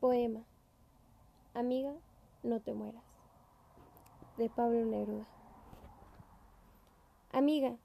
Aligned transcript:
Poema. 0.00 0.44
Amiga, 1.54 1.92
no 2.44 2.60
te 2.60 2.72
mueras. 2.72 3.02
De 4.36 4.48
Pablo 4.48 4.84
Neruda. 4.84 5.26
Amiga, 7.32 7.76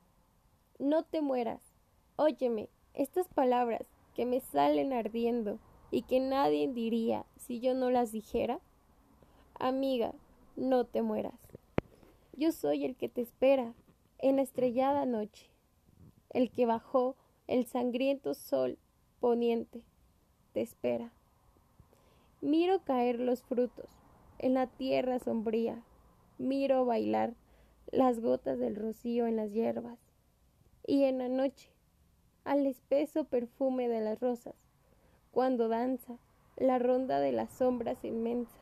no 0.77 1.01
te 1.01 1.21
mueras. 1.21 1.73
Óyeme, 2.15 2.69
estas 2.93 3.27
palabras 3.27 3.81
que 4.13 4.27
me 4.27 4.41
salen 4.41 4.93
ardiendo 4.93 5.57
y 5.89 6.03
que 6.03 6.19
nadie 6.19 6.67
diría 6.67 7.25
si 7.35 7.59
yo 7.59 7.73
no 7.73 7.89
las 7.89 8.11
dijera. 8.11 8.59
Amiga, 9.55 10.13
no 10.55 10.85
te 10.85 11.01
mueras. 11.01 11.39
Yo 12.33 12.51
soy 12.51 12.85
el 12.85 12.95
que 12.95 13.09
te 13.09 13.21
espera 13.21 13.73
en 14.19 14.35
la 14.35 14.43
estrellada 14.43 15.07
noche, 15.07 15.49
el 16.29 16.51
que 16.51 16.67
bajó 16.67 17.15
el 17.47 17.65
sangriento 17.65 18.35
sol 18.35 18.77
poniente, 19.19 19.81
te 20.53 20.61
espera. 20.61 21.11
Miro 22.43 22.83
caer 22.83 23.21
los 23.21 23.41
frutos 23.41 23.85
en 24.37 24.53
la 24.53 24.67
tierra 24.67 25.17
sombría, 25.17 25.81
miro 26.37 26.83
bailar 26.83 27.35
las 27.89 28.19
gotas 28.19 28.59
del 28.59 28.75
rocío 28.75 29.27
en 29.27 29.37
las 29.37 29.53
hierbas, 29.53 29.97
y 30.85 31.05
en 31.05 31.19
la 31.19 31.29
noche, 31.29 31.69
al 32.43 32.65
espeso 32.65 33.23
perfume 33.23 33.87
de 33.87 34.01
las 34.01 34.19
rosas, 34.19 34.55
cuando 35.31 35.69
danza 35.69 36.17
la 36.57 36.79
ronda 36.79 37.21
de 37.21 37.31
las 37.31 37.49
sombras 37.49 38.03
inmensas, 38.03 38.59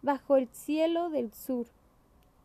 bajo 0.00 0.38
el 0.38 0.48
cielo 0.48 1.10
del 1.10 1.34
sur, 1.34 1.66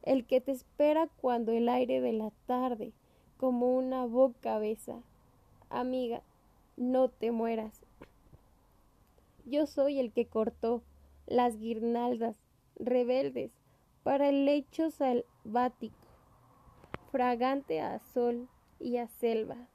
el 0.04 0.26
que 0.26 0.42
te 0.42 0.52
espera 0.52 1.08
cuando 1.22 1.54
el 1.54 1.70
aire 1.70 2.02
de 2.02 2.12
la 2.12 2.34
tarde, 2.46 2.92
como 3.38 3.78
una 3.78 4.04
boca 4.04 4.60
besa. 4.60 5.02
Amiga, 5.70 6.24
no 6.76 7.08
te 7.08 7.32
mueras. 7.32 7.86
Yo 9.46 9.66
soy 9.66 10.00
el 10.00 10.12
que 10.12 10.28
cortó 10.28 10.84
las 11.26 11.58
guirnaldas 11.58 12.36
rebeldes 12.76 13.52
para 14.04 14.30
el 14.30 14.46
lecho 14.46 14.92
selvático, 14.92 16.08
fragante 17.12 17.82
a 17.82 18.00
sol 18.00 18.48
y 18.80 18.98
a 18.98 19.08
selva, 19.08 19.68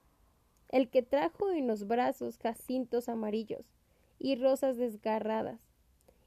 el 0.68 0.88
que 0.88 1.02
trajo 1.02 1.50
en 1.50 1.66
los 1.66 1.86
brazos 1.86 2.38
jacintos 2.38 3.08
amarillos 3.08 3.64
y 4.18 4.36
rosas 4.36 4.76
desgarradas 4.76 5.60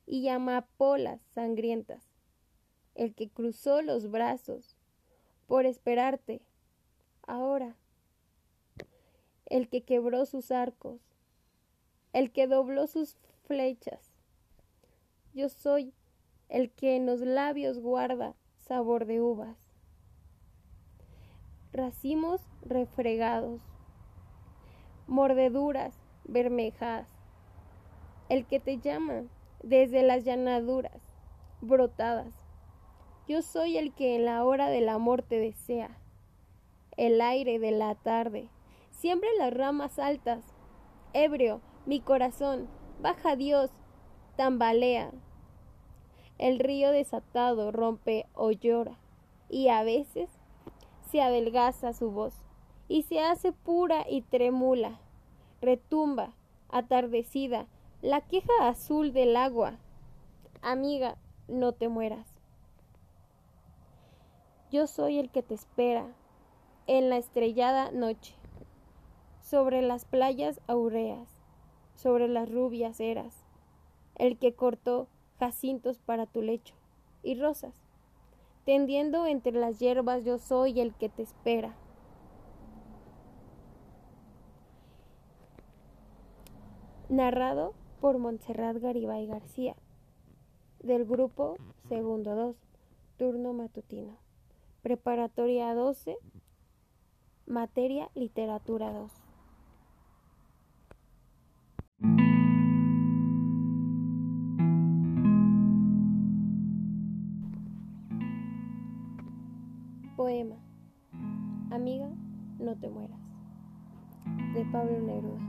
y 0.05 0.27
amapolas 0.29 1.21
sangrientas, 1.33 2.03
el 2.95 3.13
que 3.13 3.29
cruzó 3.29 3.81
los 3.81 4.11
brazos 4.11 4.75
por 5.47 5.65
esperarte 5.65 6.41
ahora, 7.25 7.75
el 9.45 9.69
que 9.69 9.81
quebró 9.81 10.25
sus 10.25 10.51
arcos, 10.51 10.99
el 12.13 12.31
que 12.31 12.47
dobló 12.47 12.87
sus 12.87 13.15
flechas. 13.49 14.13
Yo 15.33 15.49
soy 15.49 15.91
el 16.49 16.69
que 16.69 16.95
en 16.95 17.07
los 17.07 17.21
labios 17.21 17.79
guarda 17.79 18.35
sabor 18.59 19.07
de 19.07 19.21
uvas. 19.21 19.57
Racimos 21.73 22.41
refregados, 22.61 23.59
mordeduras 25.07 25.95
bermejas, 26.25 27.07
el 28.29 28.45
que 28.45 28.59
te 28.59 28.77
llama 28.77 29.23
desde 29.63 30.03
las 30.03 30.23
llanaduras 30.25 31.01
brotadas. 31.59 32.35
Yo 33.27 33.41
soy 33.41 33.79
el 33.79 33.95
que 33.95 34.15
en 34.15 34.25
la 34.25 34.43
hora 34.43 34.69
del 34.69 34.89
amor 34.89 35.23
te 35.23 35.39
desea, 35.39 35.97
el 36.97 37.19
aire 37.19 37.57
de 37.57 37.71
la 37.71 37.95
tarde, 37.95 38.47
siempre 38.91 39.29
las 39.39 39.51
ramas 39.51 39.97
altas, 39.97 40.43
ebrio, 41.13 41.61
mi 41.87 41.99
corazón, 41.99 42.67
baja 42.99 43.35
Dios, 43.35 43.71
tambalea. 44.35 45.11
El 46.37 46.59
río 46.59 46.91
desatado 46.91 47.71
rompe 47.71 48.25
o 48.33 48.51
llora, 48.51 48.97
y 49.49 49.69
a 49.69 49.83
veces 49.83 50.29
se 51.09 51.21
adelgaza 51.21 51.93
su 51.93 52.11
voz, 52.11 52.33
y 52.87 53.03
se 53.03 53.21
hace 53.21 53.51
pura 53.51 54.05
y 54.09 54.21
tremula, 54.21 54.99
retumba, 55.61 56.33
atardecida, 56.69 57.67
la 58.01 58.21
queja 58.21 58.67
azul 58.67 59.13
del 59.13 59.35
agua. 59.35 59.77
Amiga, 60.61 61.17
no 61.47 61.71
te 61.73 61.89
mueras. 61.89 62.27
Yo 64.71 64.87
soy 64.87 65.19
el 65.19 65.29
que 65.31 65.41
te 65.41 65.55
espera 65.55 66.05
en 66.85 67.09
la 67.09 67.17
estrellada 67.17 67.91
noche, 67.91 68.35
sobre 69.41 69.81
las 69.81 70.05
playas 70.05 70.61
aureas 70.67 71.38
sobre 72.01 72.29
las 72.29 72.49
rubias 72.49 73.01
eras, 73.01 73.35
el 74.15 74.37
que 74.37 74.53
cortó 74.53 75.09
jacintos 75.37 75.99
para 75.99 76.25
tu 76.25 76.41
lecho 76.41 76.73
y 77.23 77.37
rosas. 77.37 77.73
Tendiendo 78.63 79.25
entre 79.25 79.51
las 79.51 79.79
hierbas 79.79 80.23
yo 80.23 80.37
soy 80.37 80.79
el 80.79 80.93
que 80.93 81.09
te 81.09 81.23
espera. 81.23 81.75
Narrado 87.09 87.73
por 87.99 88.17
Montserrat 88.17 88.77
Garibay 88.77 89.27
García, 89.27 89.75
del 90.81 91.03
grupo 91.03 91.57
Segundo 91.89 92.33
2, 92.33 92.55
turno 93.17 93.51
matutino. 93.51 94.15
Preparatoria 94.83 95.73
12, 95.73 96.17
materia 97.45 98.09
literatura 98.13 98.93
2. 98.93 99.18
Poema. 110.29 110.57
Amiga, 111.71 112.07
no 112.59 112.75
te 112.75 112.87
mueras. 112.87 113.19
De 114.53 114.63
Pablo 114.71 115.01
Neruda. 115.01 115.39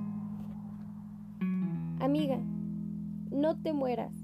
Amiga, 2.00 2.38
no 3.30 3.60
te 3.60 3.74
mueras. 3.74 4.14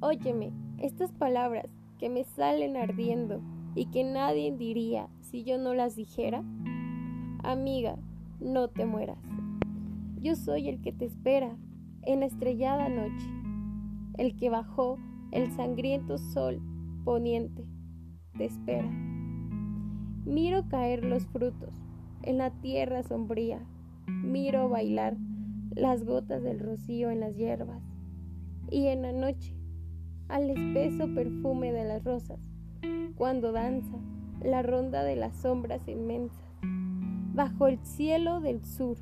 Óyeme, 0.00 0.52
estas 0.76 1.12
palabras 1.12 1.64
que 1.98 2.10
me 2.10 2.24
salen 2.24 2.76
ardiendo 2.76 3.40
y 3.74 3.86
que 3.86 4.04
nadie 4.04 4.54
diría 4.54 5.08
si 5.22 5.44
yo 5.44 5.56
no 5.56 5.72
las 5.72 5.96
dijera. 5.96 6.44
Amiga, 7.42 7.96
no 8.38 8.68
te 8.68 8.84
mueras. 8.84 9.16
Yo 10.20 10.36
soy 10.36 10.68
el 10.68 10.82
que 10.82 10.92
te 10.92 11.06
espera 11.06 11.56
en 12.02 12.20
la 12.20 12.26
estrellada 12.26 12.90
noche, 12.90 13.30
el 14.18 14.36
que 14.36 14.50
bajó 14.50 14.98
el 15.30 15.50
sangriento 15.52 16.18
sol 16.18 16.60
poniente, 17.02 17.64
te 18.36 18.44
espera. 18.44 18.90
Miro 20.24 20.68
caer 20.68 21.04
los 21.04 21.26
frutos 21.26 21.74
en 22.22 22.38
la 22.38 22.50
tierra 22.50 23.02
sombría, 23.02 23.58
miro 24.06 24.68
bailar 24.68 25.16
las 25.74 26.04
gotas 26.04 26.44
del 26.44 26.60
rocío 26.60 27.10
en 27.10 27.18
las 27.18 27.36
hierbas, 27.36 27.82
y 28.70 28.86
en 28.86 29.02
la 29.02 29.12
noche, 29.12 29.52
al 30.28 30.50
espeso 30.50 31.12
perfume 31.12 31.72
de 31.72 31.84
las 31.84 32.04
rosas, 32.04 32.38
cuando 33.16 33.50
danza 33.50 33.98
la 34.40 34.62
ronda 34.62 35.02
de 35.02 35.16
las 35.16 35.34
sombras 35.36 35.88
inmensas, 35.88 36.44
bajo 37.34 37.66
el 37.66 37.78
cielo 37.84 38.40
del 38.40 38.64
sur, 38.64 38.98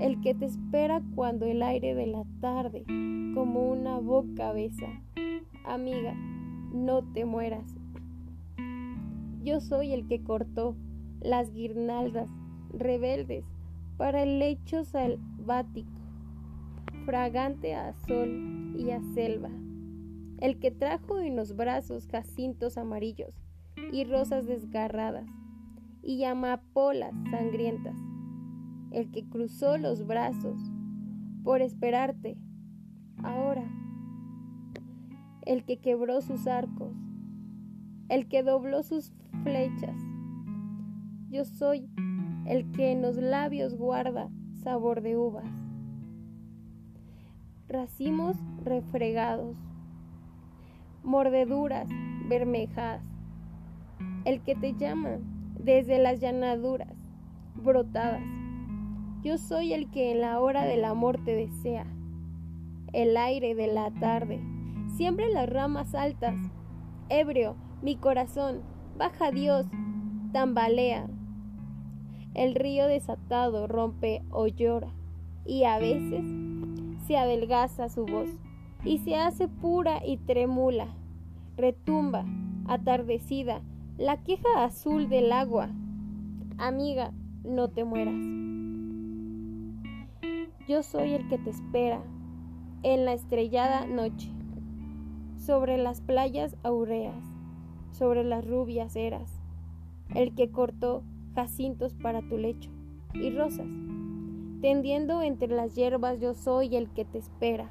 el 0.00 0.22
que 0.22 0.34
te 0.34 0.46
espera 0.46 1.02
cuando 1.14 1.44
el 1.44 1.62
aire 1.62 1.94
de 1.94 2.06
la 2.06 2.24
tarde, 2.40 2.84
como 3.34 3.70
una 3.70 3.98
boca 3.98 4.52
besa. 4.52 4.88
Amiga, 5.66 6.14
no 6.72 7.02
te 7.12 7.26
mueras. 7.26 7.79
Yo 9.42 9.60
soy 9.60 9.92
el 9.92 10.06
que 10.06 10.22
cortó 10.22 10.76
las 11.20 11.50
guirnaldas 11.52 12.28
rebeldes 12.72 13.44
para 13.96 14.22
el 14.22 14.38
lecho 14.38 14.84
selvático, 14.84 16.00
fragante 17.04 17.74
a 17.74 17.94
sol 18.06 18.74
y 18.78 18.90
a 18.90 19.00
selva, 19.14 19.50
el 20.40 20.58
que 20.58 20.70
trajo 20.70 21.20
en 21.20 21.36
los 21.36 21.56
brazos 21.56 22.06
jacintos 22.06 22.76
amarillos 22.76 23.34
y 23.92 24.04
rosas 24.04 24.46
desgarradas 24.46 25.26
y 26.02 26.24
amapolas 26.24 27.14
sangrientas, 27.30 27.96
el 28.90 29.10
que 29.10 29.28
cruzó 29.28 29.78
los 29.78 30.06
brazos 30.06 30.58
por 31.44 31.62
esperarte 31.62 32.36
ahora, 33.22 33.70
el 35.46 35.64
que 35.64 35.78
quebró 35.78 36.20
sus 36.20 36.46
arcos, 36.46 36.94
el 38.10 38.26
que 38.26 38.42
dobló 38.42 38.82
sus 38.82 39.12
flechas. 39.44 39.96
Yo 41.30 41.44
soy 41.44 41.88
el 42.44 42.70
que 42.72 42.90
en 42.90 43.02
los 43.02 43.16
labios 43.16 43.76
guarda 43.76 44.28
sabor 44.64 45.00
de 45.00 45.16
uvas. 45.16 45.48
Racimos 47.68 48.36
refregados, 48.64 49.56
mordeduras 51.04 51.88
bermejas, 52.28 53.00
el 54.24 54.42
que 54.42 54.56
te 54.56 54.74
llama 54.74 55.18
desde 55.56 56.00
las 56.00 56.18
llanaduras 56.18 56.96
brotadas. 57.54 58.24
Yo 59.22 59.38
soy 59.38 59.72
el 59.72 59.88
que 59.88 60.10
en 60.10 60.20
la 60.20 60.40
hora 60.40 60.64
del 60.64 60.84
amor 60.84 61.22
te 61.24 61.36
desea, 61.36 61.86
el 62.92 63.16
aire 63.16 63.54
de 63.54 63.68
la 63.68 63.92
tarde, 63.92 64.42
siembra 64.96 65.28
las 65.28 65.48
ramas 65.48 65.94
altas. 65.94 66.34
Ebrio, 67.08 67.56
mi 67.82 67.96
corazón, 67.96 68.60
baja 68.96 69.30
Dios, 69.30 69.66
tambalea. 70.32 71.06
El 72.34 72.54
río 72.54 72.86
desatado 72.86 73.66
rompe 73.66 74.22
o 74.30 74.46
llora, 74.46 74.92
y 75.44 75.64
a 75.64 75.78
veces 75.78 76.24
se 77.06 77.16
adelgaza 77.16 77.88
su 77.88 78.06
voz, 78.06 78.28
y 78.84 78.98
se 78.98 79.16
hace 79.16 79.48
pura 79.48 80.04
y 80.06 80.18
tremula. 80.18 80.88
Retumba, 81.56 82.24
atardecida, 82.66 83.62
la 83.98 84.22
queja 84.22 84.64
azul 84.64 85.08
del 85.08 85.32
agua. 85.32 85.70
Amiga, 86.58 87.12
no 87.44 87.68
te 87.68 87.84
mueras. 87.84 88.14
Yo 90.68 90.82
soy 90.82 91.14
el 91.14 91.28
que 91.28 91.38
te 91.38 91.50
espera 91.50 92.00
en 92.82 93.04
la 93.04 93.12
estrellada 93.12 93.86
noche, 93.86 94.30
sobre 95.36 95.78
las 95.78 96.00
playas 96.00 96.56
aureas, 96.62 97.16
sobre 97.90 98.24
las 98.24 98.46
rubias 98.46 98.96
eras, 98.96 99.40
el 100.14 100.34
que 100.34 100.50
cortó 100.50 101.02
jacintos 101.34 101.94
para 101.94 102.22
tu 102.22 102.38
lecho 102.38 102.70
y 103.14 103.30
rosas. 103.30 103.68
Tendiendo 104.60 105.22
entre 105.22 105.48
las 105.48 105.74
hierbas 105.74 106.20
yo 106.20 106.34
soy 106.34 106.76
el 106.76 106.90
que 106.90 107.04
te 107.04 107.18
espera. 107.18 107.70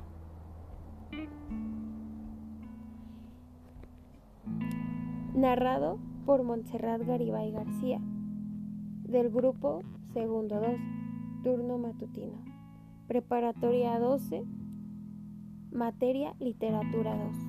Narrado 5.36 6.00
por 6.26 6.44
Montserrat 6.44 7.02
Garibay 7.06 7.52
García, 7.52 8.02
del 9.04 9.30
grupo 9.30 9.82
Segundo 10.14 10.60
2, 10.60 10.68
turno 11.44 11.78
matutino. 11.78 12.34
Preparatoria 13.08 14.00
12, 14.00 14.44
materia 15.72 16.36
literatura 16.40 17.16
2. 17.16 17.49